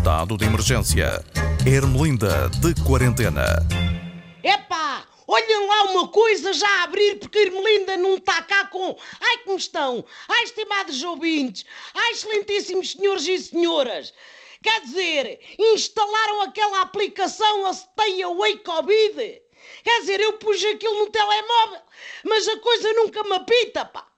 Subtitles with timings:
[0.00, 1.22] Estado de emergência.
[1.66, 3.44] Ermelinda de quarentena.
[4.42, 8.96] Epá, olhem lá uma coisa já a abrir porque a Ermelinda não está cá com...
[9.20, 10.02] Ai, como estão?
[10.26, 11.66] Ai, estimados ouvintes.
[11.92, 14.14] Ai, excelentíssimos senhores e senhoras.
[14.62, 19.42] Quer dizer, instalaram aquela aplicação a Stay Away Covid.
[19.84, 21.82] Quer dizer, eu pus aquilo no telemóvel,
[22.24, 24.09] mas a coisa nunca me apita, pá.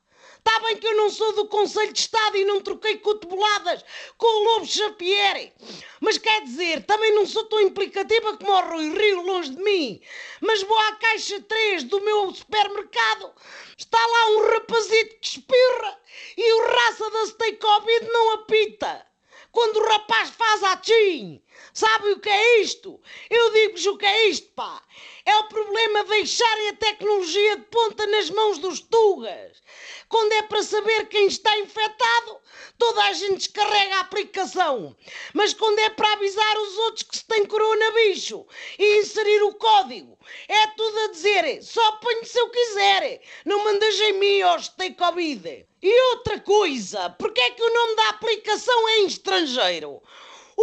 [0.45, 3.85] Está bem que eu não sou do Conselho de Estado e não troquei cotoveladas
[4.19, 5.53] com o Lobo Xapieri.
[6.01, 10.03] Mas quer dizer, também não sou tão implicativa como o Rui Rio longe de mim.
[10.41, 13.33] Mas vou à caixa 3 do meu supermercado.
[13.79, 16.01] Está lá um rapazito que espirra
[16.37, 19.07] e o raça da Stay Covid não apita.
[19.53, 21.41] Quando o rapaz faz a tchim,
[21.73, 23.01] sabe o que é isto?
[23.31, 24.83] Eu digo-vos o que é isto, pá.
[25.25, 29.63] É o problema de deixarem a tecnologia de ponta nas mãos dos tugas.
[30.09, 32.39] Quando é para saber quem está infectado,
[32.77, 34.97] toda a gente descarrega a aplicação.
[35.33, 38.47] Mas quando é para avisar os outros que se tem coronabicho
[38.79, 43.23] e inserir o código, é tudo a dizer, só ponho se eu quiser.
[43.45, 45.67] Não mandas em mim, ó, tem Covid.
[45.83, 50.03] E outra coisa, porque é que o nome da aplicação é em estrangeiro?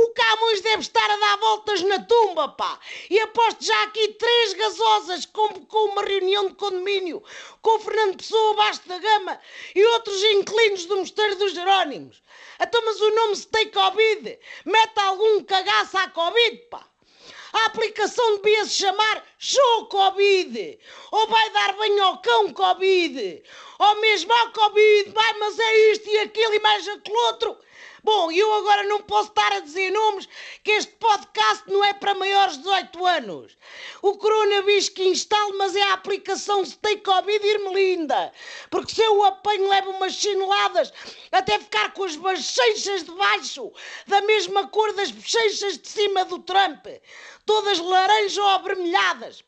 [0.02, 2.80] O Camões deve estar a dar voltas na tumba, pá.
[3.09, 7.22] E aposto já aqui três gasosas com, com uma reunião de condomínio
[7.61, 9.38] com o Fernando Pessoa abaixo da gama
[9.75, 12.23] e outros inquilinos do Mosteiro dos Jerónimos.
[12.61, 14.39] Então, mas o nome se tem Covid?
[14.64, 16.88] Mete algum cagaço à Covid, pá.
[17.52, 20.80] A aplicação devia se chamar Show Covid.
[21.11, 23.44] Ou vai dar banho ao cão Covid.
[23.80, 27.58] Ou mesmo ao Covid, vai, mas é isto e aquilo e mais aquele outro.
[28.11, 30.27] Bom, eu agora não posso estar a dizer nomes
[30.63, 33.57] que este podcast não é para maiores de 18 anos.
[34.02, 38.33] O coronavírus que instalo, mas é a aplicação Stay Covid Irmelinda.
[38.71, 40.91] Porque se eu apanho, levo umas chineladas
[41.31, 43.71] até ficar com as bochechas de baixo
[44.08, 46.87] da mesma cor das bochechas de cima do Trump.
[47.45, 49.43] Todas laranja ou avermelhadas.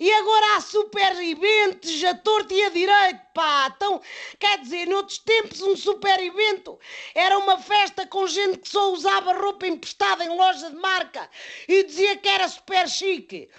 [0.00, 3.70] E agora há super eventos a torto e a direito, pá.
[3.76, 4.00] Então,
[4.38, 6.78] quer dizer, noutros tempos um super evento
[7.14, 11.28] era uma festa com gente que só usava roupa emprestada em loja de marca
[11.68, 13.50] e dizia que era super chique.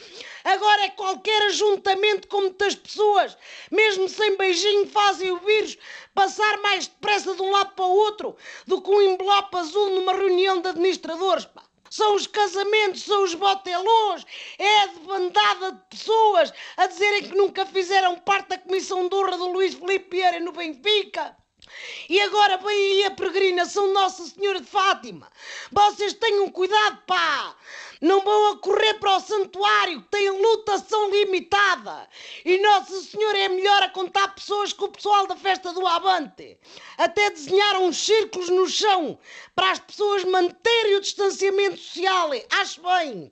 [0.44, 3.38] Agora é qualquer ajuntamento com muitas pessoas,
[3.70, 5.78] mesmo sem beijinho, fazem o vírus
[6.16, 8.36] passar mais depressa de um lado para o outro
[8.66, 13.36] do que um envelope azul numa reunião de administradores, pá são os casamentos, são os
[13.36, 14.26] botelões,
[14.58, 19.38] é a bandada de pessoas a dizerem que nunca fizeram parte da comissão de honra
[19.38, 21.36] do Luís Filipe Vieira no Benfica.
[22.10, 25.32] E agora vem aí a peregrinação Nossa Senhora de Fátima.
[25.72, 27.56] Vocês tenham cuidado, pá!
[28.02, 32.10] Não vão a correr para o santuário, que tem lutação limitada.
[32.44, 36.58] E Nossa Senhora é melhor a contar pessoas que o pessoal da festa do Avante.
[36.98, 39.20] Até desenharam uns círculos no chão
[39.56, 42.32] para as pessoas manterem o distanciamento social.
[42.50, 43.32] Acho bem.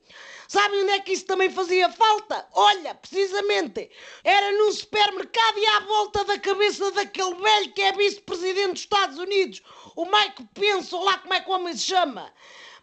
[0.50, 2.44] Sabem onde é que isso também fazia falta?
[2.54, 3.88] Olha, precisamente,
[4.24, 7.92] era num supermercado e à volta da cabeça daquele velho que é
[8.30, 9.62] vice-presidente dos Estados Unidos,
[9.96, 12.32] o Mike Pence, ou lá como é que o homem se chama.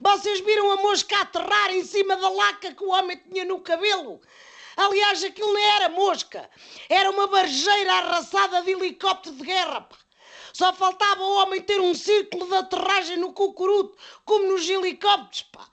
[0.01, 4.21] Vocês viram a mosca aterrar em cima da laca que o homem tinha no cabelo?
[4.77, 6.51] Aliás, aquilo não era mosca,
[6.89, 9.83] era uma barjeira arrasada de helicóptero de guerra.
[9.83, 9.97] Pá.
[10.53, 15.67] Só faltava o homem ter um círculo de aterragem no cucuruto, como nos helicópteros, pá.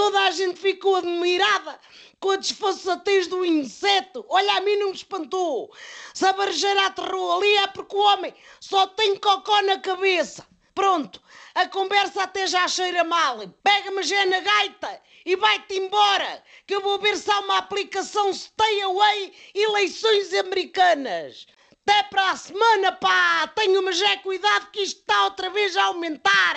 [0.00, 1.78] Toda a gente ficou admirada
[2.18, 4.24] com a desfaçatez do inseto.
[4.30, 5.70] Olha, a mim não me espantou.
[6.14, 10.46] Se a barjeira aterrou ali é porque o homem só tem cocó na cabeça.
[10.74, 11.20] Pronto,
[11.54, 13.46] a conversa até já cheira mal.
[13.62, 18.32] Pega-me já na gaita e vai-te embora, que eu vou ver se há uma aplicação
[18.32, 21.46] Stay Away eleições americanas.
[21.86, 23.46] Até para a semana, pá!
[23.48, 26.56] Tenho-me já cuidado que isto está outra vez a aumentar.